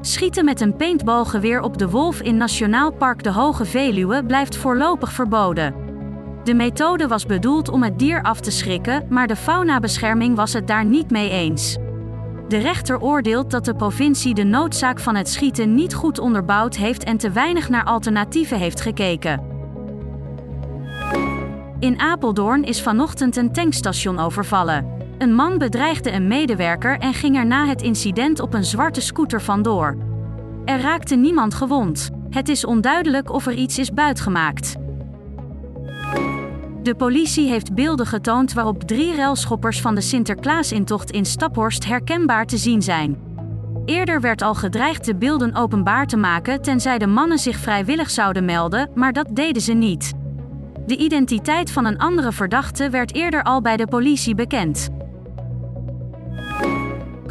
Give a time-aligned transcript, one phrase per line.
[0.00, 5.12] Schieten met een paintballgeweer op de wolf in Nationaal Park de Hoge Veluwe blijft voorlopig
[5.12, 5.74] verboden.
[6.44, 10.66] De methode was bedoeld om het dier af te schrikken, maar de faunabescherming was het
[10.66, 11.76] daar niet mee eens.
[12.48, 17.04] De rechter oordeelt dat de provincie de noodzaak van het schieten niet goed onderbouwd heeft
[17.04, 19.42] en te weinig naar alternatieven heeft gekeken.
[21.78, 24.97] In Apeldoorn is vanochtend een tankstation overvallen.
[25.18, 29.42] Een man bedreigde een medewerker en ging er na het incident op een zwarte scooter
[29.42, 29.96] vandoor.
[30.64, 32.10] Er raakte niemand gewond.
[32.30, 34.76] Het is onduidelijk of er iets is buitgemaakt.
[36.82, 42.56] De politie heeft beelden getoond waarop drie relschoppers van de Sinterklaasintocht in Staphorst herkenbaar te
[42.56, 43.18] zien zijn.
[43.84, 48.44] Eerder werd al gedreigd de beelden openbaar te maken tenzij de mannen zich vrijwillig zouden
[48.44, 50.12] melden, maar dat deden ze niet.
[50.86, 54.88] De identiteit van een andere verdachte werd eerder al bij de politie bekend.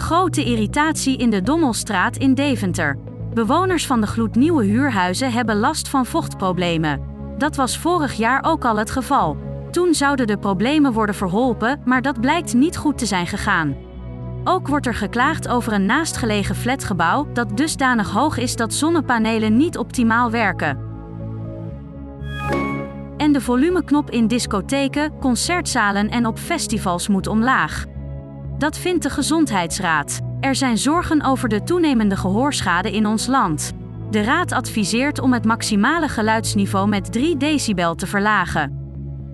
[0.07, 2.97] Grote irritatie in de Dommelstraat in Deventer.
[3.33, 7.01] Bewoners van de gloednieuwe huurhuizen hebben last van vochtproblemen.
[7.37, 9.37] Dat was vorig jaar ook al het geval.
[9.71, 13.75] Toen zouden de problemen worden verholpen, maar dat blijkt niet goed te zijn gegaan.
[14.43, 19.77] Ook wordt er geklaagd over een naastgelegen flatgebouw dat dusdanig hoog is dat zonnepanelen niet
[19.77, 20.79] optimaal werken.
[23.17, 27.85] En de volumeknop in discotheken, concertzalen en op festivals moet omlaag.
[28.57, 30.19] Dat vindt de Gezondheidsraad.
[30.39, 33.73] Er zijn zorgen over de toenemende gehoorschade in ons land.
[34.09, 38.85] De raad adviseert om het maximale geluidsniveau met 3 decibel te verlagen.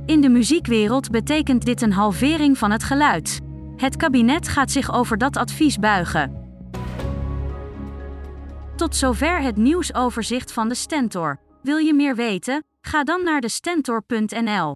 [0.05, 3.39] In de muziekwereld betekent dit een halvering van het geluid.
[3.77, 6.41] Het kabinet gaat zich over dat advies buigen.
[8.75, 11.39] Tot zover het nieuwsoverzicht van de Stentor.
[11.61, 12.63] Wil je meer weten?
[12.81, 14.75] Ga dan naar de stentor.nl.